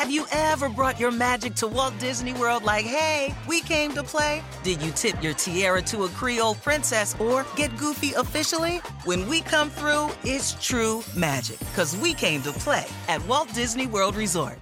[0.00, 4.02] Have you ever brought your magic to Walt Disney World like, hey, we came to
[4.02, 4.42] play?
[4.62, 8.78] Did you tip your tiara to a Creole princess or get goofy officially?
[9.04, 13.86] When we come through, it's true magic, because we came to play at Walt Disney
[13.86, 14.58] World Resort.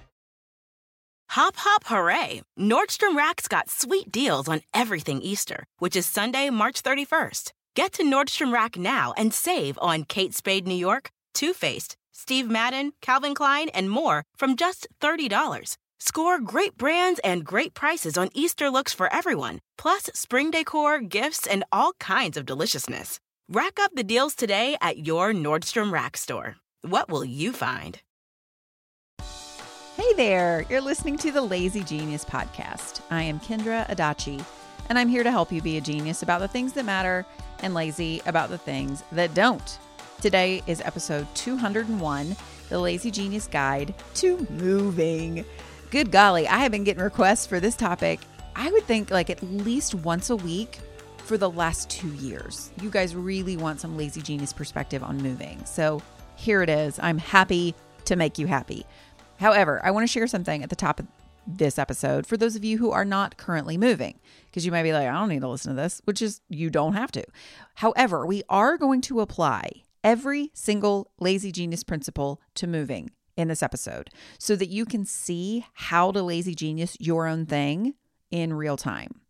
[1.29, 2.41] Hop, hop, hooray!
[2.59, 7.53] Nordstrom Rack's got sweet deals on everything Easter, which is Sunday, March 31st.
[7.77, 12.49] Get to Nordstrom Rack now and save on Kate Spade New York, Too Faced, Steve
[12.49, 15.77] Madden, Calvin Klein, and more from just $30.
[15.99, 21.47] Score great brands and great prices on Easter looks for everyone, plus spring decor, gifts,
[21.47, 23.21] and all kinds of deliciousness.
[23.47, 26.57] Rack up the deals today at your Nordstrom Rack store.
[26.81, 28.01] What will you find?
[29.95, 32.99] Hey there, you're listening to the Lazy Genius podcast.
[33.09, 34.43] I am Kendra Adachi,
[34.89, 37.25] and I'm here to help you be a genius about the things that matter
[37.59, 39.79] and lazy about the things that don't.
[40.21, 42.35] Today is episode 201
[42.67, 45.45] The Lazy Genius Guide to Moving.
[45.91, 48.19] Good golly, I have been getting requests for this topic,
[48.53, 50.79] I would think like at least once a week
[51.19, 52.69] for the last two years.
[52.81, 55.63] You guys really want some lazy genius perspective on moving.
[55.63, 56.01] So
[56.35, 56.99] here it is.
[57.01, 57.73] I'm happy
[58.03, 58.85] to make you happy.
[59.39, 61.07] However, I want to share something at the top of
[61.47, 64.91] this episode for those of you who are not currently moving, because you might be
[64.91, 67.23] like, I don't need to listen to this, which is you don't have to.
[67.75, 73.63] However, we are going to apply every single lazy genius principle to moving in this
[73.63, 77.93] episode so that you can see how to lazy genius your own thing
[78.31, 79.21] in real time.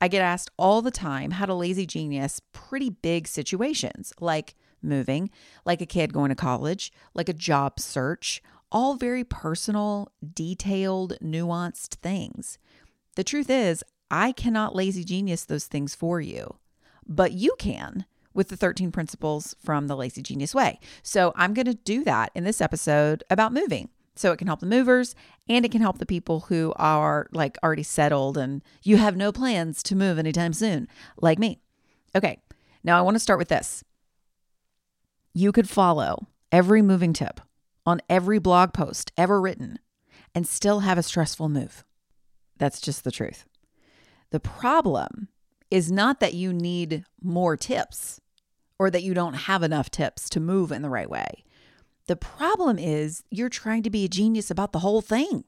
[0.00, 5.30] I get asked all the time how to lazy genius pretty big situations like moving,
[5.64, 11.96] like a kid going to college, like a job search, all very personal, detailed, nuanced
[11.96, 12.58] things.
[13.16, 16.56] The truth is, I cannot lazy genius those things for you,
[17.06, 18.06] but you can
[18.38, 20.78] with the 13 principles from the Lazy Genius Way.
[21.02, 23.88] So I'm going to do that in this episode about moving.
[24.14, 25.16] So it can help the movers
[25.48, 29.32] and it can help the people who are like already settled and you have no
[29.32, 30.86] plans to move anytime soon,
[31.20, 31.58] like me.
[32.14, 32.40] Okay,
[32.84, 33.82] now I want to start with this.
[35.34, 37.40] You could follow every moving tip
[37.84, 39.80] on every blog post ever written
[40.32, 41.84] and still have a stressful move.
[42.56, 43.46] That's just the truth.
[44.30, 45.26] The problem
[45.72, 48.20] is not that you need more tips
[48.78, 51.44] or that you don't have enough tips to move in the right way.
[52.06, 55.44] The problem is you're trying to be a genius about the whole thing.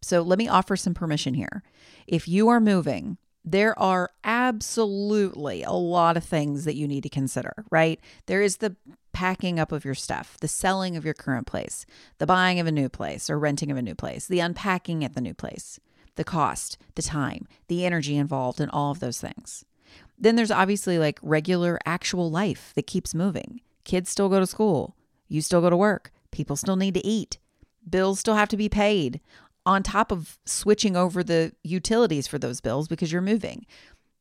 [0.00, 1.62] So let me offer some permission here.
[2.06, 7.08] If you are moving, there are absolutely a lot of things that you need to
[7.08, 7.98] consider, right?
[8.26, 8.76] There is the
[9.12, 11.86] packing up of your stuff, the selling of your current place,
[12.18, 15.14] the buying of a new place or renting of a new place, the unpacking at
[15.14, 15.80] the new place,
[16.14, 19.64] the cost, the time, the energy involved in all of those things.
[20.18, 23.60] Then there's obviously like regular actual life that keeps moving.
[23.84, 24.96] Kids still go to school,
[25.28, 27.38] you still go to work, people still need to eat,
[27.88, 29.20] bills still have to be paid,
[29.64, 33.66] on top of switching over the utilities for those bills because you're moving.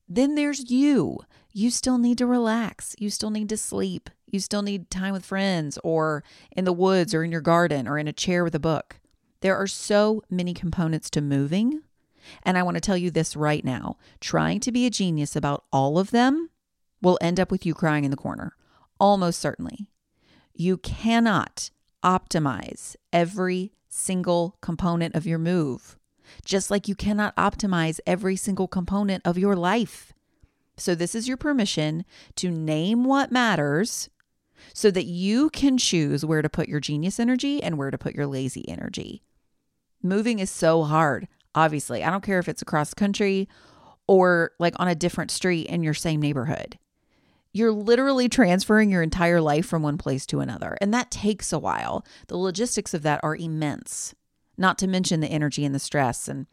[0.07, 1.19] Then there's you.
[1.53, 2.95] You still need to relax.
[2.99, 4.09] You still need to sleep.
[4.25, 7.97] You still need time with friends or in the woods or in your garden or
[7.97, 8.99] in a chair with a book.
[9.41, 11.81] There are so many components to moving.
[12.43, 15.65] And I want to tell you this right now trying to be a genius about
[15.71, 16.49] all of them
[17.01, 18.53] will end up with you crying in the corner,
[18.99, 19.87] almost certainly.
[20.53, 21.69] You cannot
[22.03, 25.97] optimize every single component of your move,
[26.43, 30.13] just like you cannot optimize every single component of your life.
[30.77, 32.05] So, this is your permission
[32.35, 34.09] to name what matters
[34.73, 38.15] so that you can choose where to put your genius energy and where to put
[38.15, 39.23] your lazy energy.
[40.03, 42.03] Moving is so hard, obviously.
[42.03, 43.47] I don't care if it's across country
[44.07, 46.77] or like on a different street in your same neighborhood.
[47.53, 51.59] You're literally transferring your entire life from one place to another, and that takes a
[51.59, 52.05] while.
[52.27, 54.13] The logistics of that are immense,
[54.57, 56.45] not to mention the energy and the stress and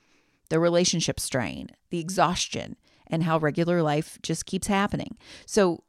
[0.48, 5.18] the relationship strain, the exhaustion, and how regular life just keeps happening.
[5.46, 5.84] So,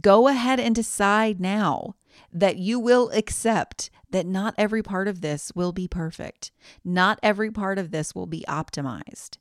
[0.00, 1.94] Go ahead and decide now
[2.32, 6.50] that you will accept that not every part of this will be perfect.
[6.84, 9.38] Not every part of this will be optimized.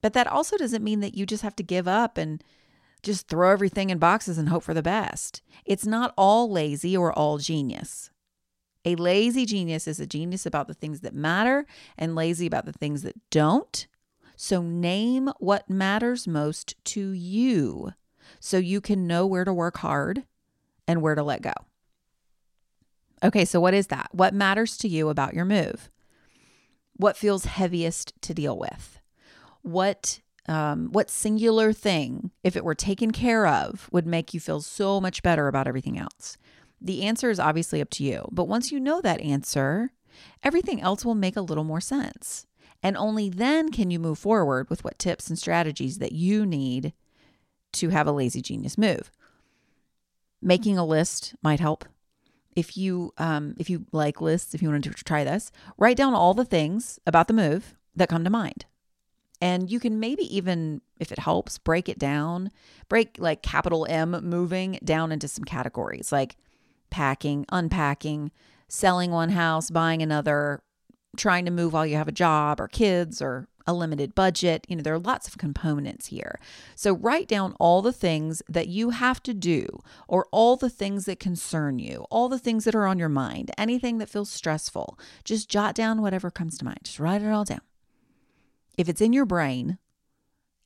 [0.00, 2.42] But that also doesn't mean that you just have to give up and
[3.02, 5.42] just throw everything in boxes and hope for the best.
[5.64, 8.10] It's not all lazy or all genius.
[8.84, 11.66] A lazy genius is a genius about the things that matter
[11.96, 13.86] and lazy about the things that don't.
[14.36, 17.92] So name what matters most to you
[18.40, 20.24] so you can know where to work hard
[20.88, 21.52] and where to let go.
[23.22, 24.08] Okay, so what is that?
[24.12, 25.90] What matters to you about your move?
[26.96, 29.00] What feels heaviest to deal with?
[29.62, 34.60] What um, what singular thing, if it were taken care of, would make you feel
[34.60, 36.36] so much better about everything else?
[36.80, 38.28] The answer is obviously up to you.
[38.32, 39.92] But once you know that answer,
[40.42, 42.46] everything else will make a little more sense.
[42.82, 46.92] And only then can you move forward with what tips and strategies that you need
[47.74, 49.10] to have a lazy genius move.
[50.40, 51.84] Making a list might help.
[52.54, 56.14] If you um, if you like lists, if you want to try this, write down
[56.14, 58.66] all the things about the move that come to mind.
[59.40, 62.52] And you can maybe even, if it helps, break it down,
[62.88, 66.36] break like capital M moving down into some categories like
[66.90, 68.30] packing, unpacking,
[68.68, 70.62] selling one house, buying another,
[71.16, 74.66] trying to move while you have a job or kids or a limited budget.
[74.68, 76.38] You know, there are lots of components here.
[76.74, 81.04] So write down all the things that you have to do or all the things
[81.06, 84.98] that concern you, all the things that are on your mind, anything that feels stressful.
[85.24, 86.80] Just jot down whatever comes to mind.
[86.84, 87.60] Just write it all down.
[88.76, 89.78] If it's in your brain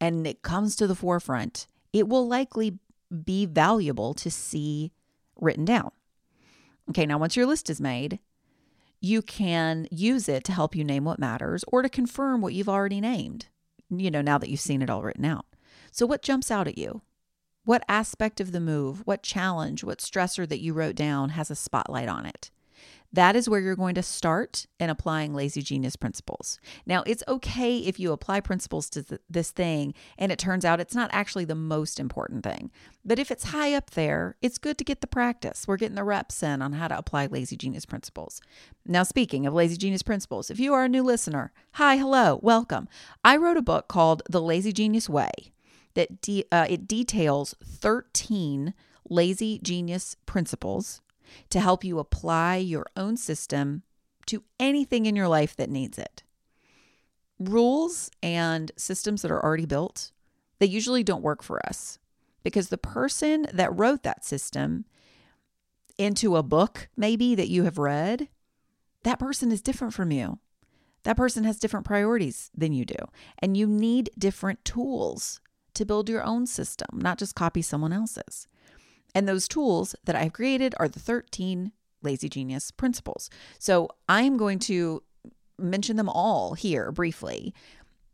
[0.00, 2.78] and it comes to the forefront, it will likely
[3.24, 4.92] be valuable to see
[5.40, 5.90] written down.
[6.90, 8.20] Okay, now once your list is made,
[9.00, 12.68] you can use it to help you name what matters or to confirm what you've
[12.68, 13.46] already named,
[13.90, 15.46] you know, now that you've seen it all written out.
[15.90, 17.02] So, what jumps out at you?
[17.64, 21.56] What aspect of the move, what challenge, what stressor that you wrote down has a
[21.56, 22.50] spotlight on it?
[23.16, 26.60] That is where you're going to start in applying lazy genius principles.
[26.84, 30.80] Now, it's okay if you apply principles to th- this thing and it turns out
[30.80, 32.70] it's not actually the most important thing.
[33.06, 35.66] But if it's high up there, it's good to get the practice.
[35.66, 38.42] We're getting the reps in on how to apply lazy genius principles.
[38.84, 42.86] Now, speaking of lazy genius principles, if you are a new listener, hi, hello, welcome.
[43.24, 45.32] I wrote a book called The Lazy Genius Way
[45.94, 48.74] that de- uh, it details 13
[49.08, 51.00] lazy genius principles
[51.50, 53.82] to help you apply your own system
[54.26, 56.22] to anything in your life that needs it.
[57.38, 60.12] Rules and systems that are already built,
[60.58, 61.98] they usually don't work for us
[62.42, 64.84] because the person that wrote that system
[65.98, 68.28] into a book, maybe that you have read,
[69.02, 70.38] that person is different from you.
[71.04, 72.96] That person has different priorities than you do.
[73.38, 75.40] And you need different tools
[75.74, 78.48] to build your own system, not just copy someone else's.
[79.16, 81.72] And those tools that I've created are the 13
[82.02, 83.30] Lazy Genius principles.
[83.58, 85.02] So I'm going to
[85.58, 87.54] mention them all here briefly.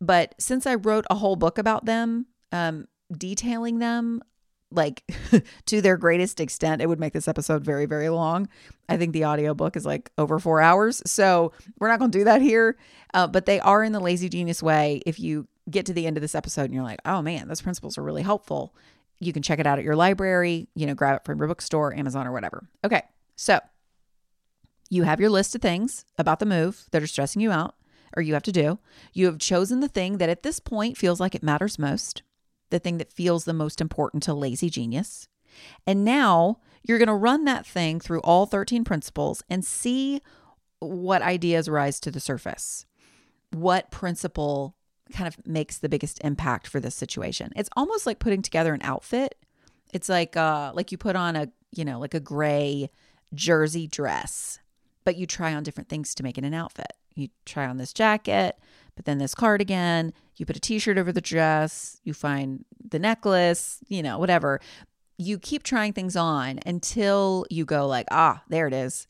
[0.00, 4.22] But since I wrote a whole book about them, um, detailing them
[4.70, 5.02] like
[5.66, 8.48] to their greatest extent, it would make this episode very, very long.
[8.88, 11.02] I think the audiobook is like over four hours.
[11.04, 11.50] So
[11.80, 12.76] we're not going to do that here.
[13.12, 15.02] Uh, but they are in the Lazy Genius way.
[15.04, 17.60] If you get to the end of this episode and you're like, oh man, those
[17.60, 18.72] principles are really helpful,
[19.20, 21.94] you can check it out at your library, you know, grab it from your bookstore,
[21.94, 22.68] Amazon, or whatever.
[22.84, 23.02] Okay,
[23.36, 23.60] so
[24.90, 27.74] you have your list of things about the move that are stressing you out
[28.16, 28.78] or you have to do.
[29.12, 32.22] You have chosen the thing that at this point feels like it matters most,
[32.70, 35.28] the thing that feels the most important to lazy genius.
[35.86, 40.20] And now you're going to run that thing through all 13 principles and see
[40.80, 42.86] what ideas rise to the surface.
[43.50, 44.74] What principle
[45.12, 47.52] kind of makes the biggest impact for this situation.
[47.56, 49.36] It's almost like putting together an outfit.
[49.92, 52.90] It's like uh like you put on a, you know, like a gray
[53.34, 54.58] jersey dress,
[55.04, 56.92] but you try on different things to make it an outfit.
[57.14, 58.58] You try on this jacket,
[58.96, 63.80] but then this cardigan, you put a t-shirt over the dress, you find the necklace,
[63.88, 64.60] you know, whatever.
[65.18, 69.06] You keep trying things on until you go like, "Ah, there it is.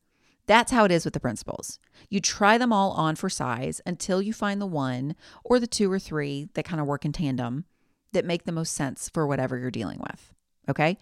[0.53, 1.79] That's how it is with the principles.
[2.11, 5.91] You try them all on for size until you find the one or the two
[5.91, 7.65] or three that kind of work in tandem
[8.13, 10.35] that make the most sense for whatever you're dealing with.
[10.69, 10.99] Okay.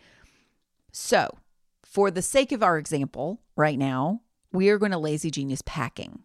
[0.92, 1.36] So,
[1.82, 4.20] for the sake of our example right now,
[4.52, 6.20] we are going to lazy genius packing.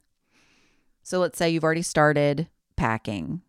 [1.01, 3.41] So, let's say you've already started packing,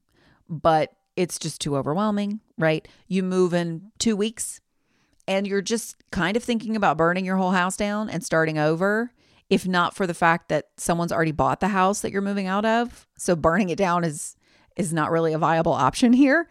[0.48, 2.88] but it's just too overwhelming, right?
[3.08, 4.62] You move in two weeks
[5.28, 9.12] and you're just kind of thinking about burning your whole house down and starting over
[9.48, 12.64] if not for the fact that someone's already bought the house that you're moving out
[12.64, 13.06] of.
[13.16, 14.36] So burning it down is
[14.76, 16.48] is not really a viable option here.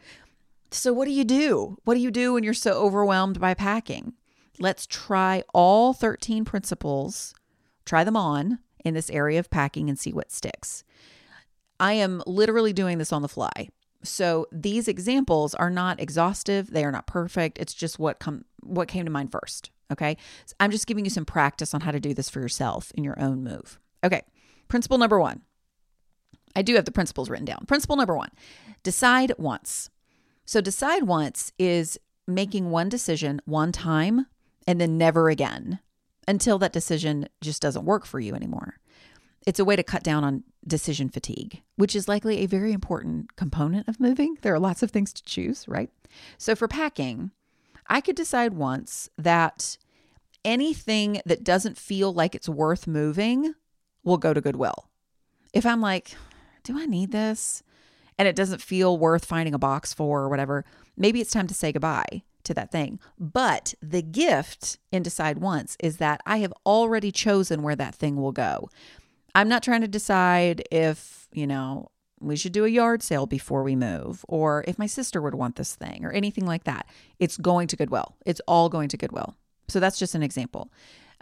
[0.72, 1.78] So what do you do?
[1.84, 4.14] What do you do when you're so overwhelmed by packing?
[4.60, 7.36] Let's try all 13 principles.
[7.86, 10.84] Try them on in this area of packing and see what sticks.
[11.80, 13.70] I am literally doing this on the fly.
[14.04, 17.58] So these examples are not exhaustive, they are not perfect.
[17.58, 19.72] It's just what come what came to mind first.
[19.92, 20.18] Okay.
[20.46, 23.04] So I'm just giving you some practice on how to do this for yourself in
[23.04, 23.80] your own move.
[24.04, 24.22] Okay.
[24.68, 25.42] Principle number one.
[26.56, 27.66] I do have the principles written down.
[27.68, 28.30] Principle number one
[28.84, 29.90] decide once.
[30.46, 34.28] So, decide once is making one decision one time
[34.68, 35.80] and then never again
[36.28, 38.76] until that decision just doesn't work for you anymore.
[39.46, 43.36] It's a way to cut down on decision fatigue, which is likely a very important
[43.36, 44.38] component of moving.
[44.42, 45.90] There are lots of things to choose, right?
[46.38, 47.32] So, for packing,
[47.88, 49.78] I could decide once that
[50.44, 53.54] anything that doesn't feel like it's worth moving
[54.04, 54.90] will go to Goodwill.
[55.54, 56.16] If I'm like,
[56.64, 57.64] do I need this?
[58.18, 60.64] And it doesn't feel worth finding a box for or whatever,
[60.96, 63.00] maybe it's time to say goodbye to that thing.
[63.20, 68.16] But the gift in Decide Once is that I have already chosen where that thing
[68.16, 68.70] will go.
[69.34, 73.64] I'm not trying to decide if, you know, we should do a yard sale before
[73.64, 76.88] we move, or if my sister would want this thing, or anything like that.
[77.20, 78.16] It's going to Goodwill.
[78.26, 79.36] It's all going to Goodwill.
[79.68, 80.72] So that's just an example.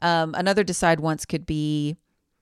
[0.01, 1.95] Um, another decide once could be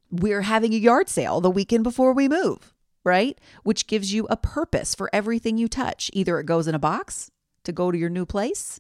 [0.10, 3.39] we're having a yard sale the weekend before we move, right?
[3.63, 6.10] Which gives you a purpose for everything you touch.
[6.13, 7.31] Either it goes in a box
[7.63, 8.79] to go to your new place,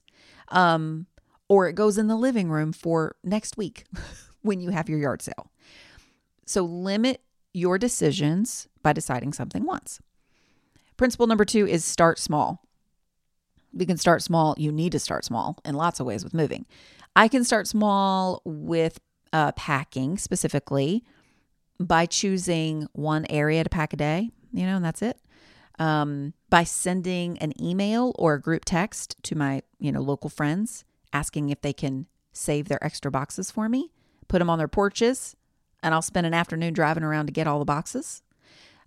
[0.49, 1.05] um,
[1.47, 3.85] or it goes in the living room for next week
[4.41, 5.51] when you have your yard sale.
[6.45, 7.21] So limit
[7.53, 9.99] your decisions by deciding something once.
[10.97, 12.63] Principle number two is start small.
[13.73, 14.55] We can start small.
[14.57, 16.65] You need to start small in lots of ways with moving.
[17.15, 18.99] I can start small with
[19.33, 21.03] uh, packing specifically
[21.79, 25.17] by choosing one area to pack a day, you know, and that's it.
[25.79, 30.85] Um, by sending an email or a group text to my, you know, local friends
[31.13, 33.91] asking if they can save their extra boxes for me,
[34.27, 35.35] put them on their porches,
[35.81, 38.21] and I'll spend an afternoon driving around to get all the boxes.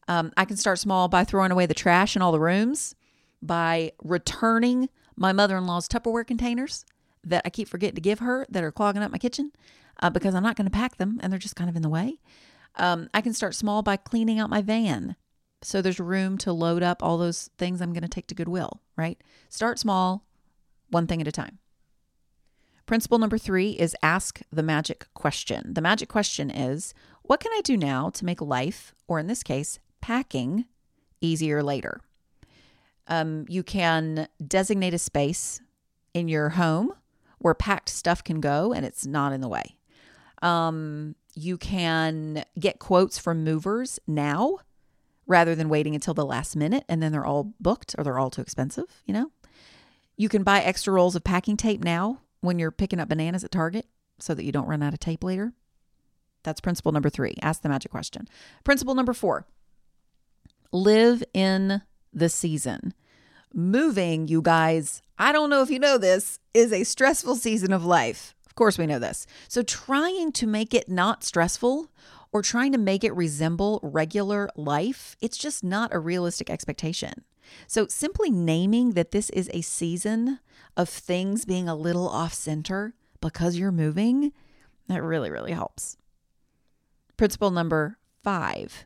[0.09, 2.95] Um, I can start small by throwing away the trash in all the rooms,
[3.43, 6.85] by returning my mother in law's Tupperware containers
[7.23, 9.53] that I keep forgetting to give her that are clogging up my kitchen
[10.01, 11.89] uh, because I'm not going to pack them and they're just kind of in the
[11.89, 12.19] way.
[12.77, 15.17] Um, I can start small by cleaning out my van.
[15.63, 18.83] So there's room to load up all those things I'm going to take to Goodwill,
[18.97, 19.19] right?
[19.49, 20.27] Start small,
[20.91, 21.59] one thing at a time.
[22.87, 25.73] Principle number three is ask the magic question.
[25.73, 26.93] The magic question is
[27.23, 30.67] what can I do now to make life, or in this case, packing,
[31.23, 31.99] easier later?
[33.07, 35.63] Um, you can designate a space
[36.13, 36.93] in your home
[37.39, 39.79] where packed stuff can go and it's not in the way.
[40.43, 44.59] Um, you can get quotes from movers now
[45.27, 48.29] rather than waiting until the last minute and then they're all booked or they're all
[48.29, 49.31] too expensive, you know?
[50.19, 53.51] You can buy extra rolls of packing tape now when you're picking up bananas at
[53.51, 53.87] Target
[54.19, 55.55] so that you don't run out of tape later?
[56.43, 57.37] That's principle number three.
[57.41, 58.29] Ask the magic question.
[58.65, 59.47] Principle number four
[60.75, 62.93] live in the season.
[63.55, 67.85] Moving, you guys, I don't know if you know this, is a stressful season of
[67.85, 68.35] life.
[68.45, 69.27] Of course, we know this.
[69.49, 71.91] So, trying to make it not stressful
[72.33, 77.25] or trying to make it resemble regular life, it's just not a realistic expectation.
[77.69, 80.41] So, simply naming that this is a season
[80.77, 84.33] of things being a little off center because you're moving,
[84.89, 85.97] that really, really helps.
[87.17, 88.85] Principle number five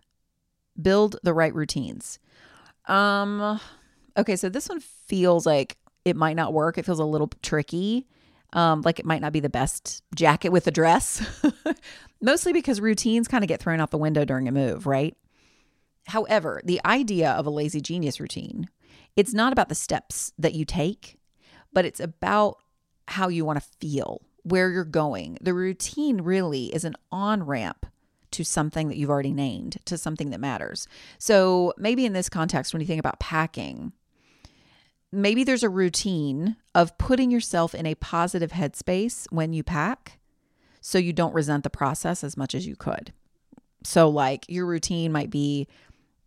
[0.80, 2.18] build the right routines.
[2.87, 3.61] Um,
[4.16, 6.78] okay, so this one feels like it might not work.
[6.78, 8.06] It feels a little tricky.
[8.54, 11.23] Um, like it might not be the best jacket with a dress,
[12.23, 15.14] mostly because routines kind of get thrown out the window during a move, right?
[16.06, 18.70] However, the idea of a lazy genius routine,
[19.16, 21.18] it's not about the steps that you take,
[21.75, 22.56] but it's about
[23.06, 25.37] how you want to feel, where you're going.
[25.42, 27.85] The routine really is an on ramp
[28.32, 30.87] to something that you've already named, to something that matters.
[31.18, 33.92] So maybe in this context, when you think about packing,
[35.11, 40.18] maybe there's a routine of putting yourself in a positive headspace when you pack
[40.80, 43.12] so you don't resent the process as much as you could.
[43.85, 45.68] So, like, your routine might be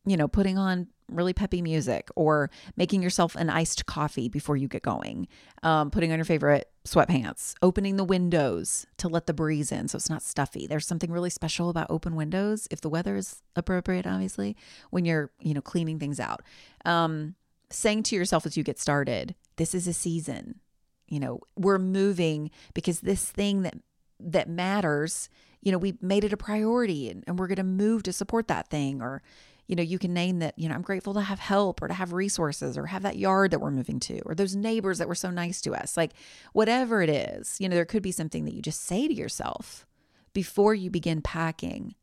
[0.06, 4.68] you know, putting on really peppy music or making yourself an iced coffee before you
[4.68, 5.28] get going,
[5.64, 9.96] um, putting on your favorite sweatpants, opening the windows to let the breeze in so
[9.96, 10.68] it's not stuffy.
[10.68, 14.56] There's something really special about open windows if the weather is appropriate, obviously,
[14.90, 16.42] when you're, you know, cleaning things out.
[16.86, 17.36] Um,
[17.70, 20.60] saying to yourself as you get started, this is a season.
[21.08, 23.76] You know, we're moving because this thing that
[24.20, 25.30] that matters,
[25.62, 28.70] you know, we made it a priority and, and we're to move to support that
[28.70, 29.22] thing or
[29.68, 31.94] you know, you can name that, you know, I'm grateful to have help or to
[31.94, 35.16] have resources or have that yard that we're moving to or those neighbors that were
[35.16, 35.96] so nice to us.
[35.96, 36.12] Like
[36.54, 39.86] whatever it is, you know, there could be something that you just say to yourself
[40.34, 41.96] before you begin packing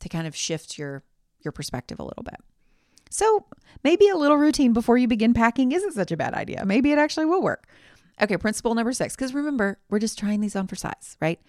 [0.00, 1.02] to kind of shift your
[1.42, 2.36] your perspective a little bit.
[3.10, 3.46] So,
[3.82, 6.64] maybe a little routine before you begin packing isn't such a bad idea.
[6.64, 7.66] Maybe it actually will work.
[8.22, 11.40] Okay, principle number 6 because remember, we're just trying these on for size, right?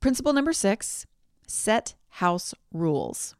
[0.00, 1.06] Principle number 6,
[1.46, 3.34] set house rules.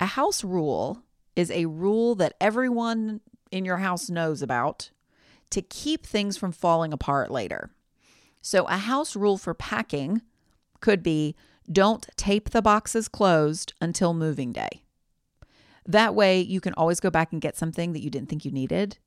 [0.00, 1.02] A house rule
[1.36, 3.20] is a rule that everyone
[3.50, 4.90] in your house knows about
[5.50, 7.70] to keep things from falling apart later.
[8.42, 10.22] So, a house rule for packing
[10.80, 11.34] could be
[11.70, 14.82] don't tape the boxes closed until moving day.
[15.86, 18.50] That way, you can always go back and get something that you didn't think you
[18.50, 18.98] needed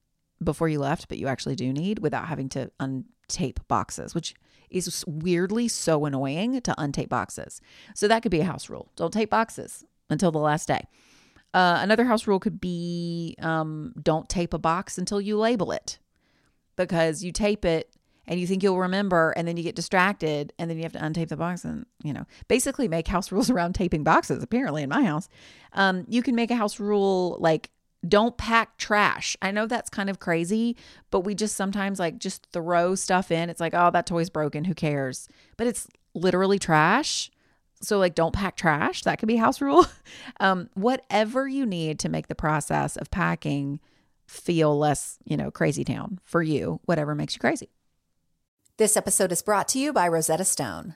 [0.43, 4.33] before you left, but you actually do need without having to untape boxes, which
[4.69, 7.61] is weirdly so annoying to untape boxes.
[7.93, 8.91] So that could be a house rule.
[8.95, 10.87] Don't tape boxes until the last day.
[11.53, 15.97] Uh, another house rule could be um, don't tape a box until you label it
[16.75, 17.89] because you tape it
[18.27, 20.99] and you think you'll remember and then you get distracted and then you have to
[20.99, 24.89] untape the box and you know basically make house rules around taping boxes apparently in
[24.89, 25.29] my house
[25.73, 27.71] um, you can make a house rule like
[28.07, 29.35] don't pack trash.
[29.41, 30.75] I know that's kind of crazy,
[31.09, 33.49] but we just sometimes like just throw stuff in.
[33.49, 34.65] It's like, oh, that toy's broken.
[34.65, 35.27] Who cares?
[35.57, 37.31] But it's literally trash.
[37.81, 39.03] So, like, don't pack trash.
[39.03, 39.85] That could be house rule.
[40.39, 43.79] um, whatever you need to make the process of packing
[44.25, 47.69] feel less, you know, crazy town for you, whatever makes you crazy.
[48.77, 50.95] This episode is brought to you by Rosetta Stone.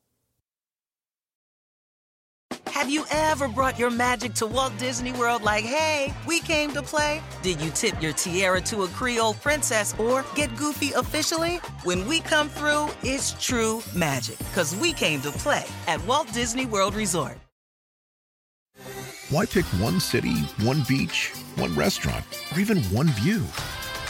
[2.71, 6.81] Have you ever brought your magic to Walt Disney World like, hey, we came to
[6.81, 7.21] play?
[7.41, 11.57] Did you tip your tiara to a Creole princess or get goofy officially?
[11.83, 16.65] When we come through, it's true magic because we came to play at Walt Disney
[16.65, 17.37] World Resort.
[19.29, 22.23] Why pick one city, one beach, one restaurant,
[22.53, 23.43] or even one view?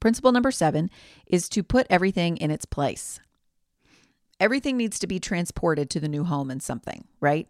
[0.00, 0.90] Principle number seven
[1.26, 3.20] is to put everything in its place.
[4.40, 7.46] Everything needs to be transported to the new home in something, right?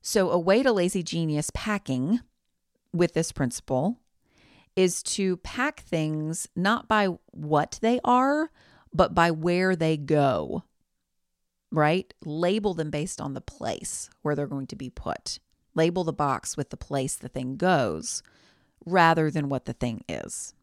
[0.00, 2.20] So, a way to lazy genius packing
[2.92, 3.98] with this principle
[4.76, 8.50] is to pack things not by what they are,
[8.92, 10.62] but by where they go,
[11.70, 12.12] right?
[12.24, 15.38] Label them based on the place where they're going to be put.
[15.74, 18.22] Label the box with the place the thing goes
[18.84, 20.54] rather than what the thing is.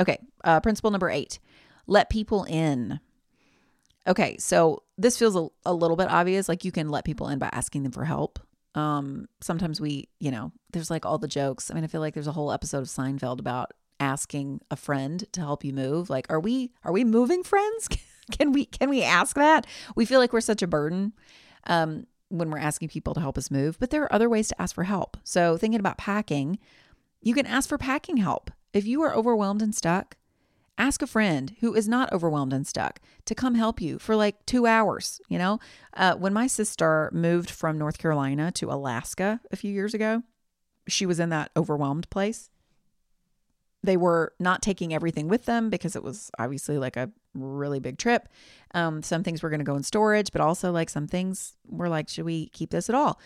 [0.00, 1.38] Okay, uh, principle number eight
[1.86, 3.00] let people in.
[4.06, 6.48] Okay, so this feels a, a little bit obvious.
[6.48, 8.38] Like you can let people in by asking them for help.
[8.74, 11.70] Um, sometimes we, you know, there's like all the jokes.
[11.70, 15.24] I mean, I feel like there's a whole episode of Seinfeld about asking a friend
[15.32, 16.10] to help you move.
[16.10, 17.88] Like, are we are we moving friends?
[18.30, 19.66] can we can we ask that?
[19.96, 21.12] We feel like we're such a burden.
[21.68, 24.60] Um, when we're asking people to help us move, but there are other ways to
[24.60, 25.16] ask for help.
[25.22, 26.58] So, thinking about packing,
[27.22, 28.50] you can ask for packing help.
[28.76, 30.18] If you are overwhelmed and stuck,
[30.76, 34.44] ask a friend who is not overwhelmed and stuck to come help you for like
[34.44, 35.18] two hours.
[35.30, 35.60] You know,
[35.94, 40.24] uh, when my sister moved from North Carolina to Alaska a few years ago,
[40.86, 42.50] she was in that overwhelmed place.
[43.82, 47.96] They were not taking everything with them because it was obviously like a really big
[47.96, 48.28] trip.
[48.74, 51.88] Um, some things were going to go in storage, but also like some things were
[51.88, 53.18] like, should we keep this at all?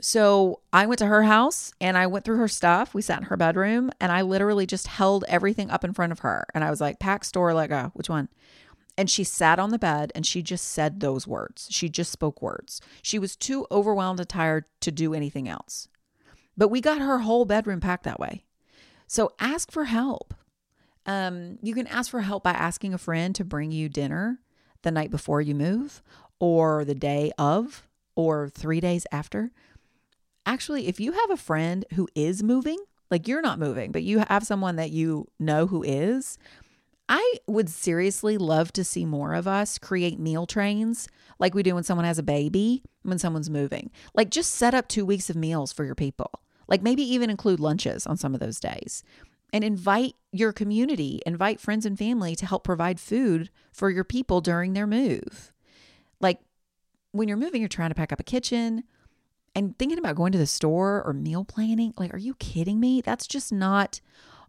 [0.00, 2.94] So I went to her house and I went through her stuff.
[2.94, 6.20] We sat in her bedroom and I literally just held everything up in front of
[6.20, 6.46] her.
[6.54, 8.28] And I was like, pack, store, let go, which one?
[8.96, 11.68] And she sat on the bed and she just said those words.
[11.70, 12.80] She just spoke words.
[13.02, 15.88] She was too overwhelmed and tired to do anything else.
[16.56, 18.44] But we got her whole bedroom packed that way.
[19.06, 20.34] So ask for help.
[21.06, 24.40] Um, you can ask for help by asking a friend to bring you dinner
[24.82, 26.02] the night before you move,
[26.38, 29.50] or the day of, or three days after.
[30.48, 32.78] Actually, if you have a friend who is moving,
[33.10, 36.38] like you're not moving, but you have someone that you know who is,
[37.06, 41.06] I would seriously love to see more of us create meal trains
[41.38, 43.90] like we do when someone has a baby, when someone's moving.
[44.14, 46.30] Like just set up two weeks of meals for your people.
[46.66, 49.04] Like maybe even include lunches on some of those days
[49.52, 54.40] and invite your community, invite friends and family to help provide food for your people
[54.40, 55.52] during their move.
[56.22, 56.40] Like
[57.12, 58.84] when you're moving, you're trying to pack up a kitchen
[59.58, 61.92] and thinking about going to the store or meal planning.
[61.96, 63.00] Like, are you kidding me?
[63.00, 64.00] That's just not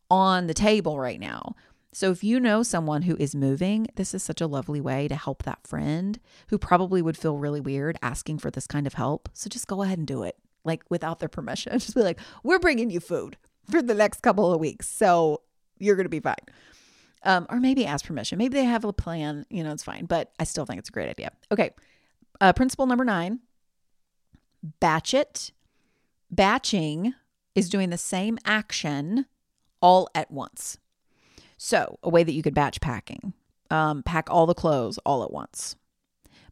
[0.10, 1.56] on the table right now.
[1.91, 5.15] So, if you know someone who is moving, this is such a lovely way to
[5.15, 6.19] help that friend
[6.50, 9.28] who probably would feel really weird asking for this kind of help.
[9.34, 11.74] So, just go ahead and do it, like without their permission.
[11.80, 13.38] Just be like, we're bringing you food
[13.72, 14.88] for the next couple of weeks.
[14.88, 15.41] So,
[15.80, 16.36] you're going to be fine.
[17.24, 18.38] Um, or maybe ask permission.
[18.38, 20.91] Maybe they have a plan, you know, it's fine, but I still think it's a
[20.91, 21.32] great idea.
[21.52, 21.72] Okay.
[22.39, 23.39] Uh, principle number nine
[24.80, 25.52] batch it.
[26.32, 27.13] Batching
[27.56, 29.26] is doing the same action
[29.82, 30.78] all at once.
[31.58, 33.34] So, a way that you could batch packing
[33.69, 35.76] um, pack all the clothes all at once.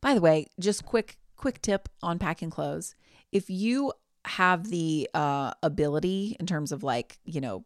[0.01, 2.95] By the way, just quick quick tip on packing clothes.
[3.31, 3.93] If you
[4.25, 7.63] have the uh, ability in terms of like, you know,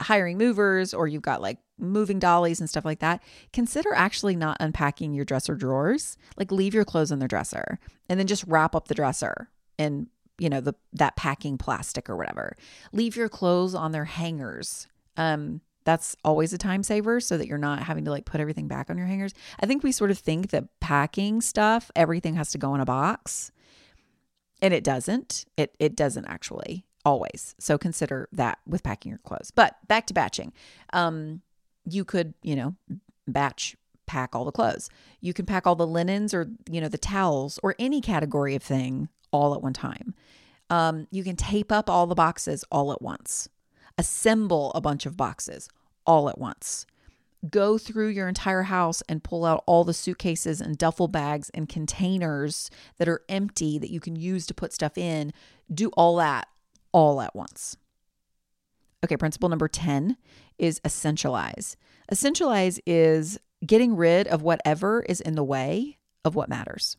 [0.00, 4.56] hiring movers or you've got like moving dollies and stuff like that, consider actually not
[4.58, 6.16] unpacking your dresser drawers.
[6.38, 10.08] Like leave your clothes in the dresser and then just wrap up the dresser in,
[10.38, 12.56] you know, the that packing plastic or whatever.
[12.92, 14.86] Leave your clothes on their hangers.
[15.16, 18.68] Um that's always a time saver so that you're not having to like put everything
[18.68, 19.34] back on your hangers.
[19.60, 22.86] I think we sort of think that packing stuff, everything has to go in a
[22.86, 23.52] box.
[24.62, 25.44] And it doesn't.
[25.56, 27.54] It it doesn't actually always.
[27.58, 29.50] So consider that with packing your clothes.
[29.50, 30.52] But back to batching.
[30.92, 31.42] Um
[31.84, 32.74] you could, you know,
[33.28, 34.88] batch pack all the clothes.
[35.20, 38.62] You can pack all the linens or, you know, the towels or any category of
[38.62, 40.14] thing all at one time.
[40.70, 43.48] Um, you can tape up all the boxes all at once
[43.98, 45.68] assemble a bunch of boxes
[46.06, 46.86] all at once.
[47.50, 51.68] Go through your entire house and pull out all the suitcases and duffel bags and
[51.68, 55.32] containers that are empty that you can use to put stuff in.
[55.72, 56.48] Do all that
[56.92, 57.76] all at once.
[59.04, 60.16] Okay, principle number 10
[60.58, 61.76] is essentialize.
[62.10, 66.96] Essentialize is getting rid of whatever is in the way of what matters.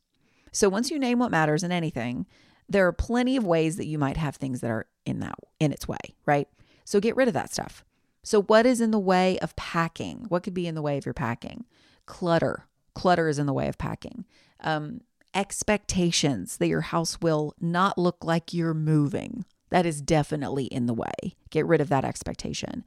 [0.56, 2.26] So once you name what matters in anything,
[2.70, 5.74] there are plenty of ways that you might have things that are in that in
[5.74, 6.48] its way, right?
[6.86, 7.84] So get rid of that stuff.
[8.24, 10.26] So, what is in the way of packing?
[10.30, 11.66] What could be in the way of your packing?
[12.08, 12.66] Clutter.
[12.96, 14.26] Clutter is in the way of packing.
[14.62, 15.02] Um,
[15.36, 19.46] expectations that your house will not look like you're moving.
[19.70, 21.36] That is definitely in the way.
[21.52, 22.84] Get rid of that expectation.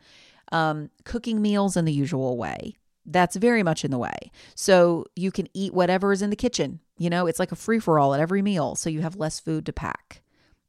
[0.50, 2.76] Um, cooking meals in the usual way.
[3.06, 4.32] That's very much in the way.
[4.56, 6.80] So you can eat whatever is in the kitchen.
[6.98, 8.74] You know, it's like a free for all at every meal.
[8.74, 10.22] So you have less food to pack.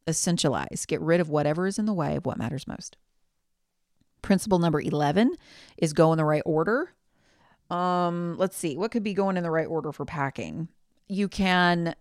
[0.07, 0.87] Essentialize.
[0.87, 2.97] Get rid of whatever is in the way of what matters most.
[4.21, 5.35] Principle number 11
[5.77, 6.93] is go in the right order.
[7.69, 10.69] Um, let's see, what could be going in the right order for packing?
[11.07, 11.95] You can,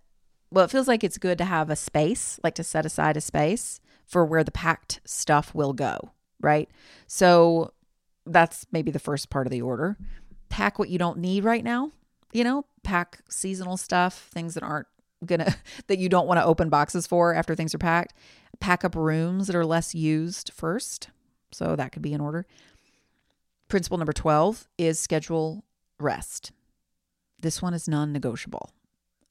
[0.51, 3.21] well, it feels like it's good to have a space, like to set aside a
[3.21, 6.11] space for where the packed stuff will go,
[6.41, 6.69] right?
[7.05, 7.73] So
[8.25, 9.97] that's maybe the first part of the order.
[10.49, 11.91] Pack what you don't need right now,
[12.31, 14.87] you know, pack seasonal stuff, things that aren't
[15.25, 15.55] gonna,
[15.87, 18.13] that you don't want to open boxes for after things are packed.
[18.59, 21.09] Pack up rooms that are less used first
[21.51, 22.45] so that could be in order.
[23.67, 25.63] Principle number 12 is schedule
[25.99, 26.51] rest.
[27.41, 28.71] This one is non-negotiable.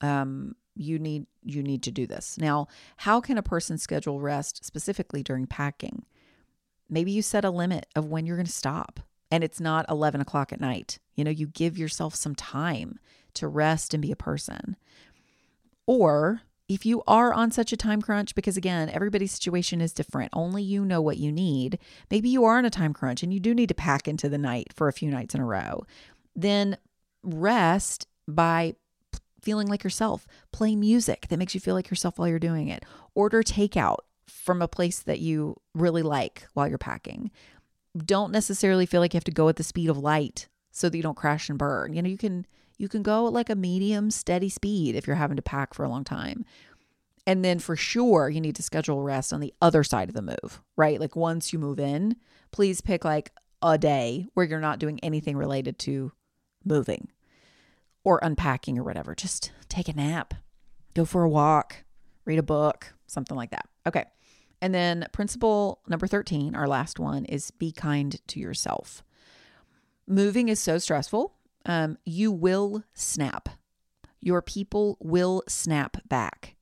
[0.01, 2.39] Um, you need you need to do this.
[2.39, 6.05] Now, how can a person schedule rest specifically during packing?
[6.89, 10.21] Maybe you set a limit of when you're going to stop and it's not 11
[10.21, 10.99] o'clock at night.
[11.19, 13.01] You know, you give yourself some time
[13.35, 14.77] to rest and be a person.
[15.85, 20.31] Or if you are on such a time crunch, because again, everybody's situation is different,
[20.33, 21.81] only you know what you need.
[22.09, 24.39] Maybe you are on a time crunch and you do need to pack into the
[24.39, 25.85] night for a few nights in a row.
[26.37, 26.77] Then
[27.25, 28.77] rest by
[29.43, 30.25] feeling like yourself.
[30.53, 32.85] Play music that makes you feel like yourself while you're doing it.
[33.17, 37.33] Order takeout from a place that you really like while you're packing.
[37.97, 40.47] Don't necessarily feel like you have to go at the speed of light
[40.79, 41.93] so that you don't crash and burn.
[41.93, 42.47] You know, you can
[42.79, 45.85] you can go at like a medium steady speed if you're having to pack for
[45.85, 46.45] a long time.
[47.27, 50.23] And then for sure, you need to schedule rest on the other side of the
[50.23, 50.99] move, right?
[50.99, 52.17] Like once you move in,
[52.53, 56.13] please pick like a day where you're not doing anything related to
[56.65, 57.09] moving
[58.05, 59.15] or unpacking or whatever.
[59.15, 60.33] Just take a nap,
[60.95, 61.85] go for a walk,
[62.25, 63.69] read a book, something like that.
[63.87, 64.05] Okay.
[64.63, 69.03] And then principle number 13, our last one, is be kind to yourself.
[70.09, 71.35] Moving is so stressful.
[71.67, 73.49] Um, you will snap.
[74.21, 76.57] Your people will snap back.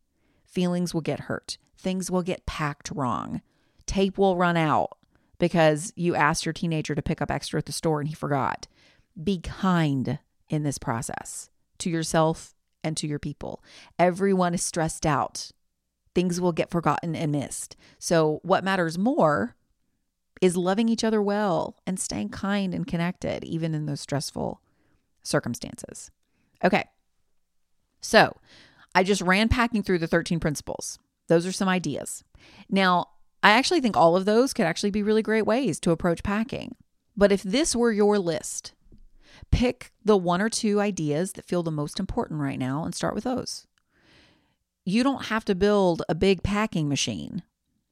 [0.45, 1.59] Feelings will get hurt.
[1.79, 3.41] Things will get packed wrong.
[3.87, 4.99] Tape will run out
[5.39, 8.67] because you asked your teenager to pick up extra at the store and he forgot.
[9.23, 13.63] Be kind in this process to yourself and to your people.
[13.99, 15.51] Everyone is stressed out.
[16.15, 17.77] Things will get forgotten and missed.
[17.99, 19.56] So, what matters more
[20.41, 24.61] is loving each other well and staying kind and connected, even in those stressful
[25.23, 26.11] circumstances.
[26.63, 26.85] Okay.
[28.01, 28.37] So,
[28.95, 30.99] I just ran packing through the 13 principles.
[31.29, 32.25] Those are some ideas.
[32.71, 33.09] Now,
[33.43, 36.77] I actually think all of those could actually be really great ways to approach packing.
[37.17, 38.73] But if this were your list,
[39.51, 43.15] pick the one or two ideas that feel the most important right now and start
[43.15, 43.67] with those.
[44.85, 47.43] You don't have to build a big packing machine.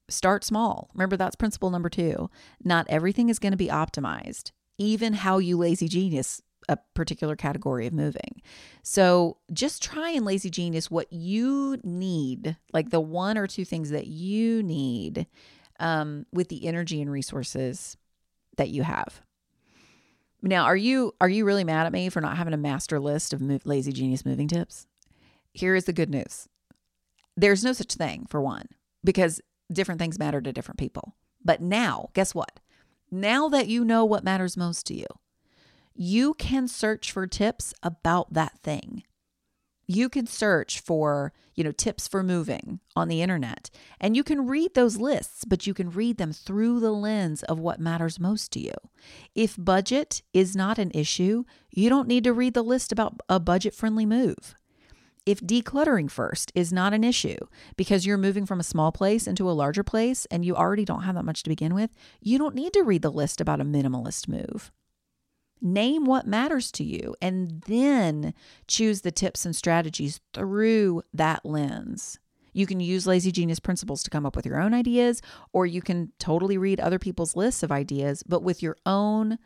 [0.08, 0.90] Start small.
[0.94, 2.30] Remember, that's principle number two.
[2.62, 7.86] Not everything is going to be optimized, even how you lazy genius a particular category
[7.86, 8.40] of moving.
[8.82, 13.90] So just try and lazy genius what you need, like the one or two things
[13.90, 15.26] that you need
[15.80, 17.96] um, with the energy and resources
[18.56, 19.20] that you have.
[20.42, 23.32] Now, are you are you really mad at me for not having a master list
[23.32, 24.86] of lazy genius moving tips?
[25.52, 26.48] Here is the good news.
[27.36, 28.66] There's no such thing for one
[29.02, 29.40] because
[29.72, 31.14] different things matter to different people.
[31.44, 32.60] But now, guess what?
[33.10, 35.06] Now that you know what matters most to you,
[35.94, 39.04] you can search for tips about that thing.
[39.86, 43.68] You can search for, you know, tips for moving on the internet
[44.00, 47.58] and you can read those lists, but you can read them through the lens of
[47.58, 48.72] what matters most to you.
[49.34, 53.38] If budget is not an issue, you don't need to read the list about a
[53.38, 54.54] budget friendly move.
[55.26, 57.38] If decluttering first is not an issue
[57.76, 61.04] because you're moving from a small place into a larger place and you already don't
[61.04, 63.64] have that much to begin with, you don't need to read the list about a
[63.64, 64.70] minimalist move.
[65.62, 68.34] Name what matters to you and then
[68.68, 72.18] choose the tips and strategies through that lens.
[72.52, 75.80] You can use Lazy Genius principles to come up with your own ideas, or you
[75.80, 79.38] can totally read other people's lists of ideas, but with your own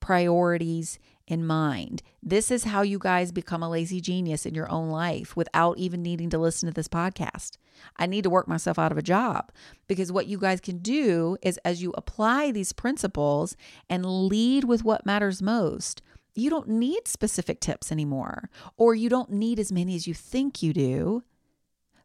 [0.00, 2.02] priorities in mind.
[2.22, 6.02] This is how you guys become a lazy genius in your own life without even
[6.02, 7.58] needing to listen to this podcast.
[7.96, 9.52] I need to work myself out of a job
[9.86, 13.56] because what you guys can do is as you apply these principles
[13.88, 16.02] and lead with what matters most,
[16.34, 20.62] you don't need specific tips anymore, or you don't need as many as you think
[20.62, 21.22] you do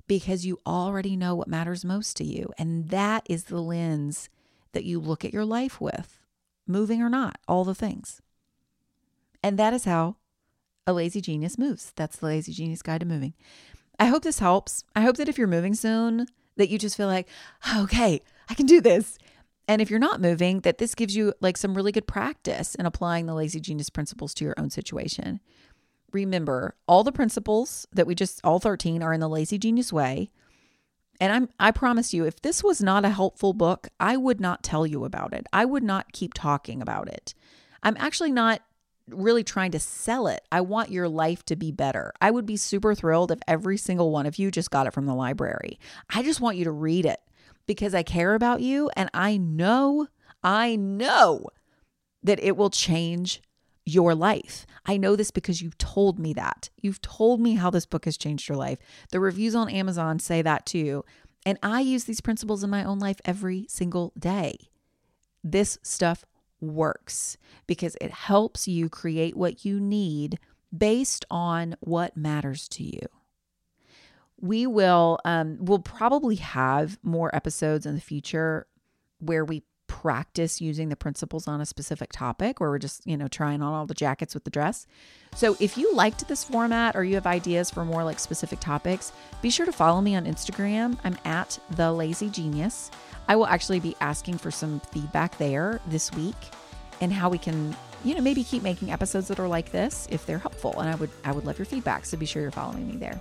[0.05, 2.51] because you already know what matters most to you.
[2.57, 4.29] And that is the lens
[4.73, 6.19] that you look at your life with
[6.67, 8.21] moving or not, all the things.
[9.43, 10.15] And that is how
[10.88, 11.91] a lazy genius moves.
[11.95, 13.34] That's the lazy genius guide to moving.
[13.99, 14.84] I hope this helps.
[14.95, 16.27] I hope that if you're moving soon,
[16.58, 17.27] that you just feel like,
[17.77, 19.17] okay, I can do this.
[19.67, 22.86] And if you're not moving, that this gives you like some really good practice in
[22.86, 25.39] applying the lazy genius principles to your own situation.
[26.12, 30.32] Remember, all the principles that we just all 13 are in the lazy genius way.
[31.19, 34.63] And I'm I promise you if this was not a helpful book, I would not
[34.63, 35.47] tell you about it.
[35.53, 37.34] I would not keep talking about it.
[37.82, 38.62] I'm actually not
[39.15, 40.43] really trying to sell it.
[40.52, 42.13] I want your life to be better.
[42.21, 45.06] I would be super thrilled if every single one of you just got it from
[45.06, 45.80] the library.
[46.13, 47.19] I just want you to read it
[47.65, 50.08] because I care about you and I know,
[50.43, 51.47] I know
[52.23, 53.41] that it will change
[53.86, 54.65] your life.
[54.86, 56.69] I know this because you've told me that.
[56.82, 58.80] You've told me how this book has changed your life.
[59.12, 61.04] The reviews on Amazon say that too.
[61.45, 64.69] And I use these principles in my own life every single day.
[65.43, 66.23] This stuff
[66.63, 70.39] works because it helps you create what you need
[70.76, 73.08] based on what matters to you.
[74.39, 78.67] We will um we'll probably have more episodes in the future
[79.19, 83.28] where we practice using the principles on a specific topic where we're just, you know,
[83.28, 84.88] trying on all the jackets with the dress.
[85.36, 89.13] So if you liked this format or you have ideas for more like specific topics,
[89.41, 90.97] be sure to follow me on Instagram.
[91.04, 92.89] I'm at the lazy genius.
[93.27, 96.36] I will actually be asking for some feedback there this week
[97.01, 100.25] and how we can, you know, maybe keep making episodes that are like this if
[100.25, 100.79] they're helpful.
[100.79, 102.05] And I would I would love your feedback.
[102.05, 103.19] So be sure you're following me there.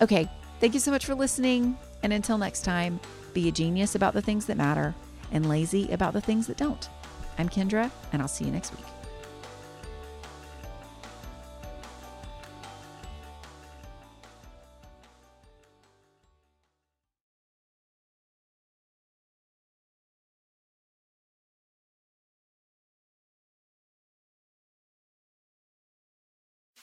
[0.00, 0.28] Okay,
[0.60, 1.76] thank you so much for listening.
[2.02, 3.00] And until next time,
[3.32, 4.94] be a genius about the things that matter
[5.32, 6.88] and lazy about the things that don't.
[7.38, 9.03] I'm Kendra, and I'll see you next week.